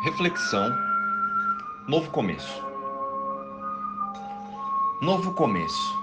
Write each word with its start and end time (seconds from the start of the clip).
Reflexão, 0.00 0.72
novo 1.88 2.08
começo. 2.12 2.62
Novo 5.02 5.34
começo. 5.34 5.98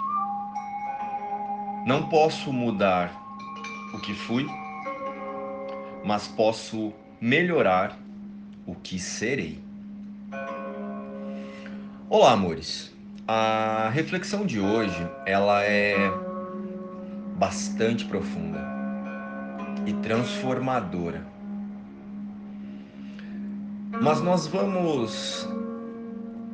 Não 1.88 2.10
posso 2.10 2.52
mudar 2.52 3.10
o 3.94 4.00
que 4.02 4.14
fui, 4.14 4.46
mas 6.04 6.28
posso 6.28 6.92
melhorar 7.22 7.98
o 8.68 8.76
que 8.76 9.00
serei. 9.00 9.64
Olá, 12.10 12.34
amores. 12.34 12.94
A 13.26 13.90
reflexão 13.94 14.46
de 14.46 14.60
hoje, 14.60 15.10
ela 15.26 15.64
é 15.64 15.96
bastante 17.38 18.04
profunda 18.04 18.60
e 19.86 19.94
transformadora 19.94 21.35
mas 24.02 24.22
nós 24.22 24.48
vamos 24.48 25.48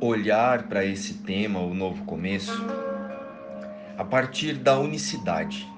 olhar 0.00 0.64
para 0.64 0.84
esse 0.84 1.14
tema, 1.14 1.60
o 1.60 1.74
novo 1.74 2.04
começo, 2.04 2.52
a 3.96 4.04
partir 4.04 4.54
da 4.54 4.78
unicidade, 4.78 5.68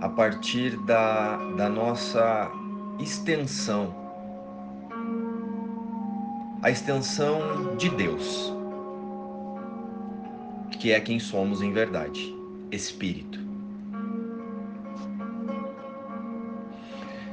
a 0.00 0.08
partir 0.08 0.76
da, 0.78 1.36
da 1.56 1.68
nossa 1.68 2.50
extensão, 2.98 3.94
a 6.62 6.70
extensão 6.70 7.76
de 7.76 7.88
Deus, 7.90 8.52
que 10.78 10.92
é 10.92 11.00
quem 11.00 11.18
somos 11.18 11.62
em 11.62 11.72
verdade, 11.72 12.34
Espírito. 12.70 13.38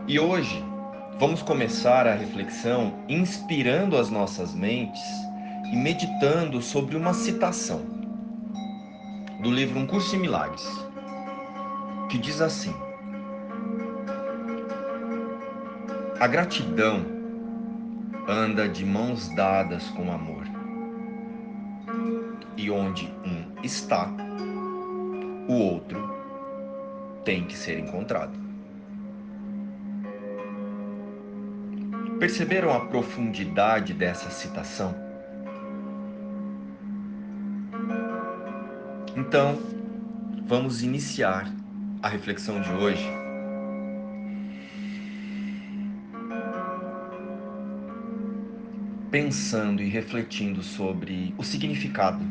E 0.07 0.19
hoje 0.19 0.70
Vamos 1.19 1.41
começar 1.43 2.07
a 2.07 2.15
reflexão 2.15 2.93
inspirando 3.07 3.97
as 3.97 4.09
nossas 4.09 4.55
mentes 4.55 5.01
e 5.71 5.75
meditando 5.75 6.61
sobre 6.61 6.95
uma 6.95 7.13
citação 7.13 7.81
do 9.41 9.51
livro 9.51 9.79
Um 9.79 9.85
Curso 9.85 10.15
em 10.15 10.19
Milagres, 10.19 10.65
que 12.09 12.17
diz 12.17 12.41
assim: 12.41 12.73
A 16.19 16.27
gratidão 16.27 17.05
anda 18.27 18.67
de 18.67 18.83
mãos 18.83 19.29
dadas 19.35 19.89
com 19.89 20.11
amor, 20.11 20.43
e 22.57 22.71
onde 22.71 23.13
um 23.25 23.61
está, 23.63 24.09
o 25.47 25.53
outro 25.53 25.99
tem 27.23 27.45
que 27.45 27.55
ser 27.55 27.77
encontrado. 27.77 28.40
Perceberam 32.21 32.71
a 32.71 32.81
profundidade 32.81 33.95
dessa 33.95 34.29
citação? 34.29 34.93
Então, 39.17 39.59
vamos 40.45 40.83
iniciar 40.83 41.51
a 41.99 42.07
reflexão 42.07 42.61
de 42.61 42.69
hoje. 42.73 43.03
Pensando 49.09 49.81
e 49.81 49.89
refletindo 49.89 50.61
sobre 50.61 51.33
o 51.39 51.43
significado 51.43 52.23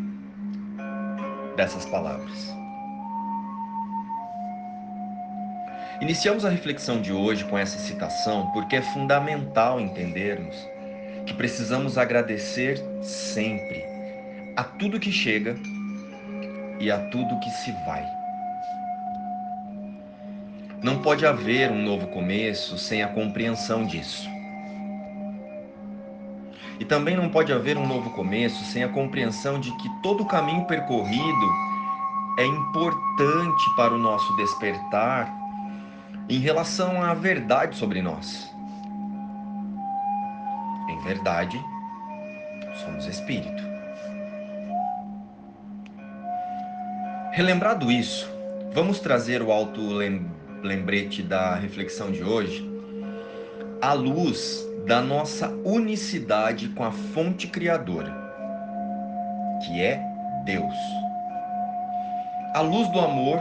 dessas 1.56 1.84
palavras. 1.84 2.59
Iniciamos 6.00 6.46
a 6.46 6.48
reflexão 6.48 7.02
de 7.02 7.12
hoje 7.12 7.44
com 7.44 7.58
essa 7.58 7.78
citação 7.78 8.50
porque 8.52 8.76
é 8.76 8.80
fundamental 8.80 9.78
entendermos 9.78 10.56
que 11.26 11.34
precisamos 11.34 11.98
agradecer 11.98 12.82
sempre 13.02 13.84
a 14.56 14.64
tudo 14.64 14.98
que 14.98 15.12
chega 15.12 15.54
e 16.80 16.90
a 16.90 16.98
tudo 17.10 17.38
que 17.40 17.50
se 17.50 17.70
vai. 17.84 18.02
Não 20.82 21.02
pode 21.02 21.26
haver 21.26 21.70
um 21.70 21.82
novo 21.82 22.06
começo 22.06 22.78
sem 22.78 23.02
a 23.02 23.08
compreensão 23.08 23.84
disso. 23.84 24.26
E 26.78 26.84
também 26.86 27.14
não 27.14 27.28
pode 27.28 27.52
haver 27.52 27.76
um 27.76 27.86
novo 27.86 28.08
começo 28.12 28.64
sem 28.64 28.82
a 28.82 28.88
compreensão 28.88 29.60
de 29.60 29.70
que 29.76 29.88
todo 30.02 30.22
o 30.22 30.26
caminho 30.26 30.64
percorrido 30.64 31.46
é 32.38 32.46
importante 32.46 33.76
para 33.76 33.92
o 33.92 33.98
nosso 33.98 34.34
despertar 34.36 35.39
em 36.30 36.38
relação 36.38 37.02
à 37.02 37.12
verdade 37.12 37.76
sobre 37.76 38.00
nós. 38.00 38.48
Em 40.88 40.96
verdade, 41.02 41.60
somos 42.84 43.04
espírito. 43.06 43.60
Relembrado 47.32 47.90
isso, 47.90 48.30
vamos 48.72 49.00
trazer 49.00 49.42
o 49.42 49.50
alto 49.50 49.80
lembrete 50.62 51.20
da 51.20 51.56
reflexão 51.56 52.12
de 52.12 52.22
hoje 52.22 52.64
à 53.82 53.92
luz 53.92 54.64
da 54.86 55.02
nossa 55.02 55.48
unicidade 55.64 56.68
com 56.68 56.84
a 56.84 56.92
fonte 56.92 57.48
criadora, 57.48 58.14
que 59.66 59.82
é 59.82 60.00
Deus. 60.44 60.74
A 62.54 62.60
luz 62.60 62.88
do 62.88 63.00
amor 63.00 63.40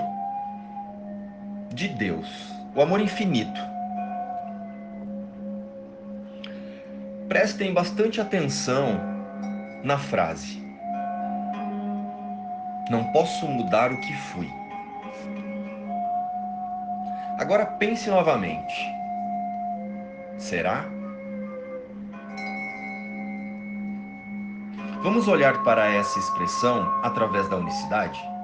de 1.72 1.88
Deus 1.90 2.59
o 2.80 2.82
amor 2.82 3.02
infinito. 3.02 3.60
Prestem 7.28 7.74
bastante 7.74 8.22
atenção 8.22 9.02
na 9.84 9.98
frase. 9.98 10.64
Não 12.90 13.04
posso 13.12 13.46
mudar 13.50 13.92
o 13.92 14.00
que 14.00 14.14
fui. 14.14 14.50
Agora 17.38 17.66
pense 17.66 18.10
novamente. 18.10 18.74
Será? 20.38 20.86
Vamos 25.04 25.28
olhar 25.28 25.64
para 25.64 25.86
essa 25.90 26.18
expressão 26.18 26.90
através 27.04 27.50
da 27.50 27.58
unicidade? 27.58 28.39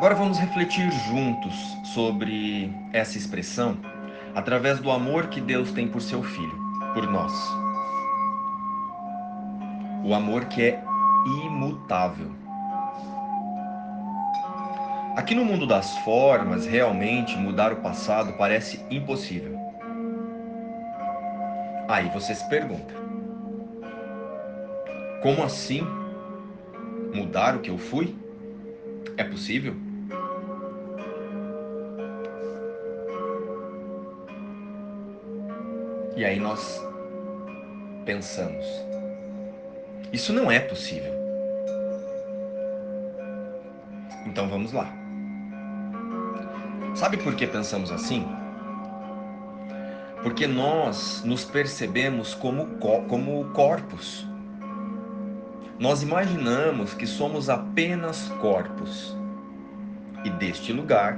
Agora 0.00 0.14
vamos 0.14 0.38
refletir 0.38 0.90
juntos 0.90 1.54
sobre 1.84 2.74
essa 2.90 3.18
expressão 3.18 3.76
através 4.34 4.78
do 4.78 4.90
amor 4.90 5.26
que 5.26 5.42
Deus 5.42 5.72
tem 5.72 5.86
por 5.86 6.00
seu 6.00 6.22
filho, 6.22 6.58
por 6.94 7.06
nós. 7.06 7.30
O 10.02 10.14
amor 10.14 10.46
que 10.46 10.62
é 10.62 10.82
imutável. 11.44 12.30
Aqui 15.18 15.34
no 15.34 15.44
mundo 15.44 15.66
das 15.66 15.94
formas, 15.98 16.64
realmente 16.64 17.36
mudar 17.36 17.70
o 17.70 17.82
passado 17.82 18.32
parece 18.38 18.82
impossível. 18.90 19.54
Aí 21.86 22.08
você 22.08 22.34
se 22.34 22.48
pergunta: 22.48 22.94
como 25.22 25.42
assim 25.42 25.86
mudar 27.14 27.54
o 27.54 27.58
que 27.58 27.68
eu 27.70 27.76
fui? 27.76 28.16
É 29.18 29.24
possível? 29.24 29.89
E 36.16 36.24
aí 36.24 36.38
nós 36.40 36.80
pensamos: 38.04 38.66
isso 40.12 40.32
não 40.32 40.50
é 40.50 40.58
possível. 40.58 41.12
Então 44.26 44.48
vamos 44.48 44.72
lá. 44.72 44.92
Sabe 46.94 47.16
por 47.16 47.34
que 47.34 47.46
pensamos 47.46 47.90
assim? 47.92 48.26
Porque 50.22 50.46
nós 50.46 51.22
nos 51.24 51.44
percebemos 51.44 52.34
como, 52.34 52.66
como 53.08 53.44
corpos. 53.52 54.26
Nós 55.78 56.02
imaginamos 56.02 56.92
que 56.92 57.06
somos 57.06 57.48
apenas 57.48 58.28
corpos. 58.40 59.16
E 60.24 60.30
deste 60.30 60.72
lugar 60.72 61.16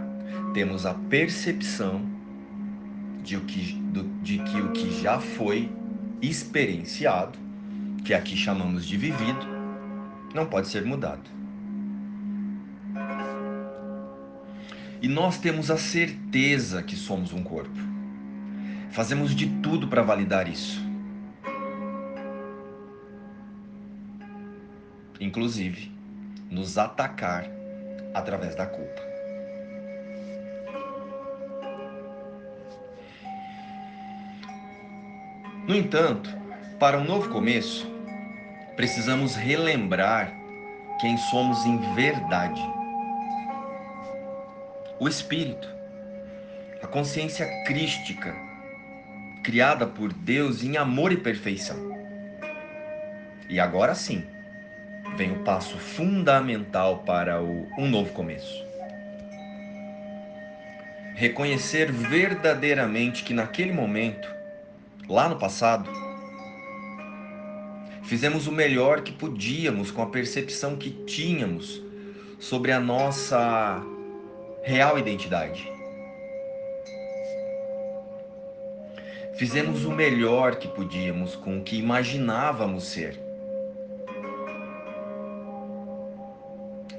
temos 0.54 0.86
a 0.86 0.94
percepção 0.94 2.11
de, 3.22 3.36
o 3.36 3.40
que, 3.42 3.74
do, 3.74 4.02
de 4.22 4.38
que 4.38 4.60
o 4.60 4.72
que 4.72 5.00
já 5.00 5.20
foi 5.20 5.70
experienciado, 6.20 7.38
que 8.04 8.12
aqui 8.12 8.36
chamamos 8.36 8.86
de 8.86 8.96
vivido, 8.96 9.46
não 10.34 10.46
pode 10.46 10.68
ser 10.68 10.84
mudado. 10.84 11.30
E 15.00 15.08
nós 15.08 15.38
temos 15.38 15.70
a 15.70 15.76
certeza 15.76 16.82
que 16.82 16.94
somos 16.94 17.32
um 17.32 17.42
corpo. 17.42 17.78
Fazemos 18.90 19.34
de 19.34 19.48
tudo 19.60 19.88
para 19.88 20.02
validar 20.02 20.48
isso. 20.48 20.80
Inclusive, 25.20 25.90
nos 26.50 26.78
atacar 26.78 27.46
através 28.14 28.54
da 28.54 28.66
culpa. 28.66 29.11
No 35.66 35.76
entanto, 35.76 36.28
para 36.80 36.98
um 36.98 37.04
novo 37.04 37.28
começo, 37.30 37.88
precisamos 38.74 39.36
relembrar 39.36 40.32
quem 41.00 41.16
somos 41.16 41.64
em 41.64 41.78
verdade. 41.94 42.60
O 44.98 45.06
Espírito, 45.06 45.68
a 46.82 46.86
consciência 46.88 47.46
crística, 47.64 48.34
criada 49.44 49.86
por 49.86 50.12
Deus 50.12 50.64
em 50.64 50.76
amor 50.76 51.12
e 51.12 51.16
perfeição. 51.16 51.76
E 53.48 53.60
agora 53.60 53.94
sim, 53.94 54.24
vem 55.16 55.30
o 55.30 55.44
passo 55.44 55.78
fundamental 55.78 57.04
para 57.04 57.40
o, 57.40 57.68
um 57.78 57.88
novo 57.88 58.12
começo. 58.12 58.66
Reconhecer 61.14 61.92
verdadeiramente 61.92 63.22
que 63.22 63.32
naquele 63.32 63.72
momento, 63.72 64.41
lá 65.08 65.28
no 65.28 65.36
passado, 65.36 65.90
fizemos 68.04 68.46
o 68.46 68.52
melhor 68.52 69.02
que 69.02 69.12
podíamos 69.12 69.90
com 69.90 70.02
a 70.02 70.06
percepção 70.06 70.76
que 70.76 70.90
tínhamos 71.04 71.82
sobre 72.38 72.72
a 72.72 72.80
nossa 72.80 73.82
real 74.62 74.98
identidade. 74.98 75.70
Fizemos 79.34 79.84
o 79.84 79.90
melhor 79.90 80.56
que 80.56 80.68
podíamos 80.68 81.34
com 81.34 81.58
o 81.58 81.62
que 81.62 81.76
imaginávamos 81.76 82.84
ser. 82.84 83.18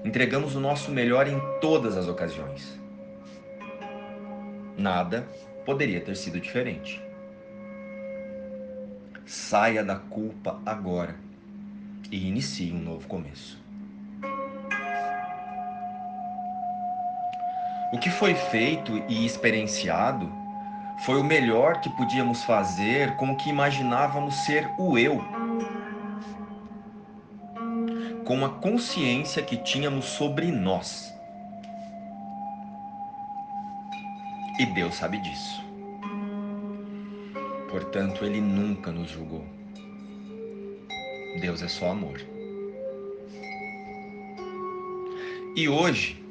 Entregamos 0.04 0.56
o 0.56 0.60
nosso 0.60 0.92
melhor 0.92 1.28
em 1.28 1.40
todas 1.62 1.96
as 1.96 2.08
ocasiões. 2.08 2.78
Nada 4.78 5.26
poderia 5.66 6.02
ter 6.02 6.18
sido 6.18 6.40
diferente. 6.40 7.02
Saia 9.26 9.84
da 9.84 9.96
culpa 9.96 10.60
agora 10.66 11.16
e 12.12 12.28
inicie 12.28 12.72
um 12.72 12.80
novo 12.80 13.08
começo. 13.08 13.62
O 17.92 18.00
que 18.00 18.10
foi 18.10 18.36
feito 18.36 19.04
e 19.08 19.26
experienciado 19.26 20.32
foi 21.06 21.20
o 21.20 21.24
melhor 21.24 21.80
que 21.82 21.90
podíamos 21.90 22.44
fazer 22.44 23.16
com 23.18 23.32
o 23.32 23.36
que 23.36 23.50
imaginávamos 23.50 24.36
ser 24.46 24.70
o 24.78 24.98
eu 24.98 25.22
com 28.24 28.46
a 28.46 28.50
consciência 28.50 29.44
que 29.44 29.58
tínhamos 29.58 30.06
sobre 30.06 30.52
nós. 30.52 31.14
E 34.60 34.66
Deus 34.66 34.96
sabe 34.96 35.18
disso. 35.20 35.63
Portanto, 37.74 38.24
Ele 38.24 38.40
nunca 38.40 38.92
nos 38.92 39.10
julgou. 39.10 39.44
Deus 41.42 41.64
é 41.64 41.68
só 41.68 41.90
amor. 41.90 42.22
E 45.56 45.68
hoje 45.68 46.24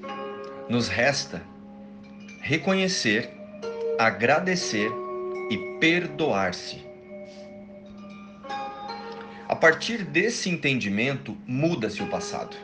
nos 0.68 0.86
resta 0.86 1.42
reconhecer, 2.42 3.28
agradecer 3.98 4.88
e 5.50 5.58
perdoar-se 5.80 6.80
a 9.48 9.56
partir 9.56 10.04
desse 10.04 10.48
entendimento, 10.48 11.36
muda-se 11.44 12.04
o 12.04 12.08
passado. 12.08 12.56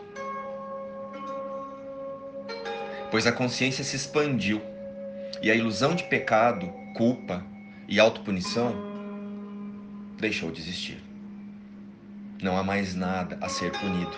Pois 3.11 3.27
a 3.27 3.33
consciência 3.33 3.83
se 3.83 3.97
expandiu 3.97 4.63
e 5.43 5.51
a 5.51 5.55
ilusão 5.57 5.97
de 5.97 6.05
pecado, 6.05 6.73
culpa 6.95 7.45
e 7.89 7.99
autopunição 7.99 8.75
deixou 10.19 10.51
de 10.51 10.61
existir. 10.61 11.03
Não 12.43 12.57
há 12.57 12.63
mais 12.63 12.95
nada 12.95 13.39
a 13.41 13.49
ser 13.49 13.73
punido. 13.73 14.13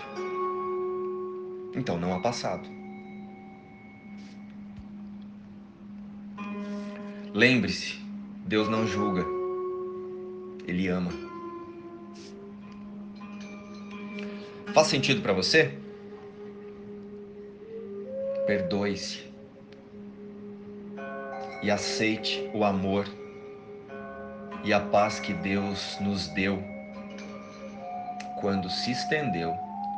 Então 1.73 1.97
não 1.97 2.13
há 2.13 2.19
passado. 2.19 2.67
Lembre-se, 7.33 7.97
Deus 8.45 8.67
não 8.67 8.85
julga, 8.85 9.25
Ele 10.67 10.89
ama. 10.89 11.11
Faz 14.73 14.87
sentido 14.87 15.21
para 15.21 15.31
você? 15.31 15.77
Perdoe-se 18.45 19.31
e 21.63 21.71
aceite 21.71 22.49
o 22.53 22.65
amor 22.65 23.05
e 24.63 24.73
a 24.73 24.79
paz 24.79 25.19
que 25.19 25.33
Deus 25.33 25.97
nos 25.99 26.27
deu 26.29 26.61
quando 28.39 28.69
se 28.69 28.91
estendeu 28.91 29.55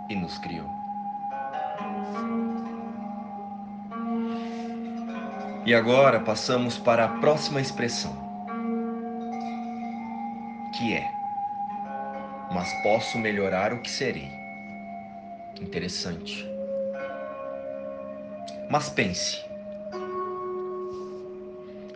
e 0.10 0.15
nos 0.15 0.38
criou. 0.39 0.69
E 5.65 5.74
agora 5.74 6.19
passamos 6.19 6.77
para 6.77 7.06
a 7.06 7.07
próxima 7.19 7.62
expressão, 7.62 8.13
que 10.77 10.94
é: 10.94 11.10
Mas 12.51 12.71
posso 12.83 13.18
melhorar 13.18 13.71
o 13.71 13.80
que 13.80 13.89
serei. 13.89 14.30
Interessante. 15.62 16.45
Mas 18.69 18.89
pense. 18.89 19.42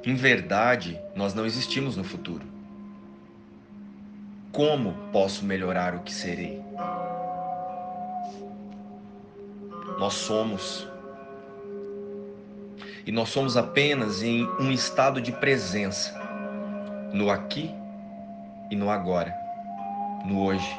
Em 0.05 0.15
verdade, 0.15 0.97
nós 1.13 1.33
não 1.33 1.45
existimos 1.45 1.97
no 1.97 2.03
futuro. 2.05 2.56
Como 4.57 4.91
posso 5.13 5.45
melhorar 5.45 5.93
o 5.93 5.99
que 5.99 6.11
serei? 6.11 6.59
Nós 9.99 10.15
somos. 10.15 10.87
E 13.05 13.11
nós 13.11 13.29
somos 13.29 13.55
apenas 13.55 14.23
em 14.23 14.47
um 14.59 14.71
estado 14.71 15.21
de 15.21 15.31
presença, 15.31 16.11
no 17.13 17.29
aqui 17.29 17.69
e 18.71 18.75
no 18.75 18.89
agora, 18.89 19.31
no 20.25 20.43
hoje. 20.43 20.75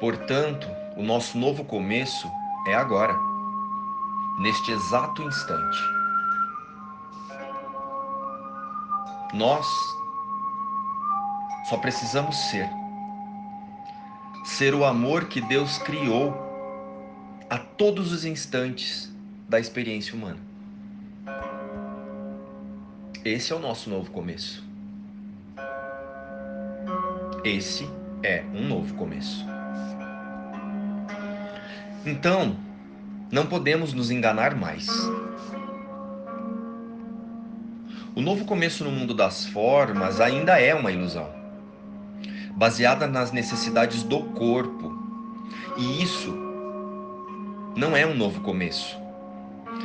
Portanto, 0.00 0.66
o 0.96 1.02
nosso 1.02 1.36
novo 1.36 1.62
começo 1.62 2.26
é 2.68 2.74
agora, 2.74 3.14
neste 4.40 4.72
exato 4.72 5.20
instante. 5.20 5.95
Nós 9.36 9.66
só 11.68 11.76
precisamos 11.76 12.34
ser. 12.48 12.70
Ser 14.46 14.74
o 14.74 14.82
amor 14.82 15.26
que 15.26 15.42
Deus 15.42 15.76
criou 15.76 16.34
a 17.50 17.58
todos 17.58 18.12
os 18.12 18.24
instantes 18.24 19.14
da 19.46 19.60
experiência 19.60 20.14
humana. 20.14 20.38
Esse 23.22 23.52
é 23.52 23.56
o 23.56 23.58
nosso 23.58 23.90
novo 23.90 24.10
começo. 24.10 24.64
Esse 27.44 27.86
é 28.22 28.42
um 28.54 28.66
novo 28.66 28.94
começo. 28.94 29.44
Então, 32.06 32.56
não 33.30 33.46
podemos 33.46 33.92
nos 33.92 34.10
enganar 34.10 34.54
mais. 34.54 34.88
O 38.16 38.22
novo 38.22 38.46
começo 38.46 38.82
no 38.82 38.90
mundo 38.90 39.12
das 39.12 39.44
formas 39.44 40.22
ainda 40.22 40.58
é 40.58 40.74
uma 40.74 40.90
ilusão, 40.90 41.28
baseada 42.52 43.06
nas 43.06 43.30
necessidades 43.30 44.02
do 44.02 44.20
corpo. 44.30 44.90
E 45.76 46.02
isso 46.02 46.34
não 47.76 47.94
é 47.94 48.06
um 48.06 48.14
novo 48.14 48.40
começo. 48.40 48.96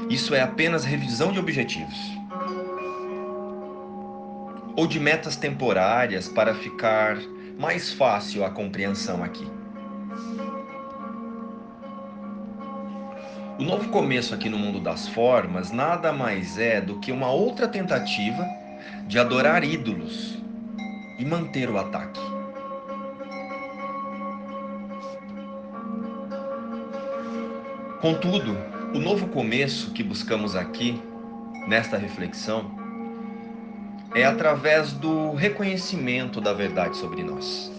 Isso 0.09 0.33
é 0.33 0.39
apenas 0.39 0.85
revisão 0.85 1.33
de 1.33 1.39
objetivos 1.39 1.97
ou 4.77 4.88
de 4.88 4.97
metas 4.97 5.35
temporárias 5.35 6.29
para 6.29 6.55
ficar 6.55 7.17
mais 7.59 7.91
fácil 7.91 8.45
a 8.45 8.50
compreensão 8.50 9.21
aqui. 9.25 9.45
O 13.62 13.63
novo 13.63 13.89
começo 13.89 14.34
aqui 14.34 14.50
no 14.50 14.58
mundo 14.58 14.80
das 14.80 15.08
formas 15.08 15.70
nada 15.72 16.12
mais 16.12 16.58
é 16.58 16.82
do 16.82 16.98
que 16.98 17.12
uma 17.12 17.30
outra 17.30 17.68
tentativa 17.68 18.44
de 19.06 19.20
adorar 19.20 19.63
ídolos 19.63 20.36
e 21.20 21.24
manter 21.24 21.70
o 21.70 21.77
ataque. 21.77 22.20
Contudo, 28.01 28.58
o 28.96 29.00
novo 29.00 29.27
começo 29.27 29.91
que 29.91 30.01
buscamos 30.01 30.56
aqui, 30.56 31.00
nesta 31.68 31.98
reflexão, 31.98 32.72
é 34.15 34.25
através 34.25 34.91
do 34.91 35.36
reconhecimento 35.36 36.41
da 36.41 36.51
verdade 36.51 36.98
sobre 36.98 37.22
nós. 37.22 37.72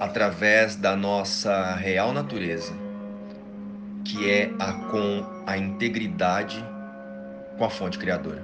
Através 0.00 0.76
da 0.76 0.96
nossa 0.96 1.74
real 1.74 2.14
natureza 2.14 2.79
que 4.04 4.28
é 4.28 4.52
a 4.58 4.72
com 4.72 5.42
a 5.46 5.56
integridade 5.56 6.64
com 7.56 7.64
a 7.64 7.70
fonte 7.70 7.98
criadora. 7.98 8.42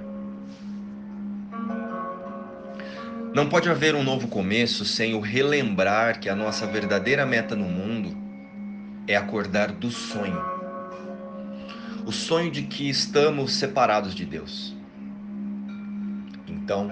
Não 3.33 3.49
pode 3.49 3.69
haver 3.69 3.93
um 3.93 4.03
novo 4.03 4.27
começo 4.27 4.85
sem 4.85 5.13
o 5.13 5.19
relembrar 5.19 6.19
que 6.19 6.29
a 6.29 6.35
nossa 6.35 6.65
verdadeira 6.65 7.25
meta 7.25 7.55
no 7.55 7.65
mundo 7.65 8.17
é 9.07 9.15
acordar 9.15 9.71
do 9.71 9.91
sonho. 9.91 10.41
O 12.05 12.11
sonho 12.11 12.49
de 12.49 12.63
que 12.63 12.89
estamos 12.89 13.53
separados 13.53 14.15
de 14.15 14.25
Deus. 14.25 14.75
Então, 16.47 16.89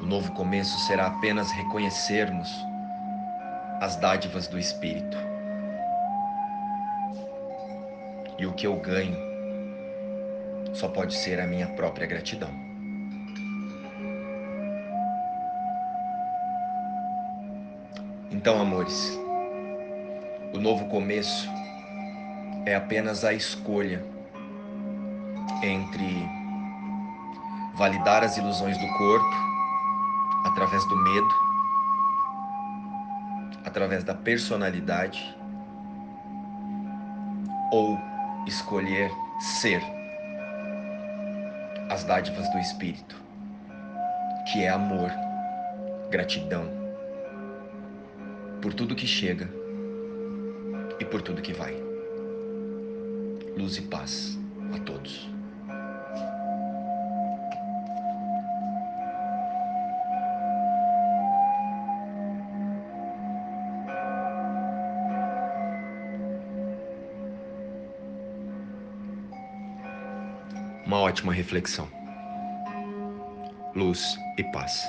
o 0.00 0.06
novo 0.06 0.32
começo 0.32 0.78
será 0.86 1.06
apenas 1.06 1.50
reconhecermos 1.50 2.48
as 3.80 3.96
dádivas 3.96 4.46
do 4.46 4.58
Espírito. 4.58 5.16
E 8.38 8.46
o 8.46 8.52
que 8.52 8.66
eu 8.66 8.76
ganho 8.76 9.16
só 10.72 10.88
pode 10.88 11.14
ser 11.14 11.40
a 11.40 11.46
minha 11.46 11.66
própria 11.66 12.06
gratidão. 12.06 12.50
Então, 18.30 18.60
amores, 18.60 19.18
o 20.54 20.58
novo 20.58 20.86
começo 20.88 21.48
é 22.64 22.74
apenas 22.76 23.24
a 23.24 23.32
escolha 23.32 24.04
entre 25.62 26.28
validar 27.76 28.22
as 28.22 28.36
ilusões 28.36 28.78
do 28.78 28.86
corpo 28.98 29.36
através 30.44 30.84
do 30.88 30.96
medo, 30.96 31.28
através 33.64 34.04
da 34.04 34.14
personalidade, 34.14 35.36
ou 37.72 37.98
escolher 38.46 39.10
ser 39.40 39.82
as 41.90 42.04
dádivas 42.04 42.48
do 42.50 42.58
Espírito, 42.58 43.16
que 44.50 44.62
é 44.62 44.68
amor, 44.68 45.10
gratidão 46.10 46.68
por 48.60 48.74
tudo 48.74 48.94
que 48.94 49.06
chega 49.06 49.48
e 51.00 51.04
por 51.04 51.22
tudo 51.22 51.42
que 51.42 51.52
vai. 51.52 51.74
Luz 53.56 53.76
e 53.76 53.82
paz 53.82 54.38
a 54.74 54.78
todos. 54.80 55.37
Ótima 71.18 71.32
reflexão. 71.32 71.88
Luz 73.74 74.16
e 74.38 74.44
paz. 74.52 74.86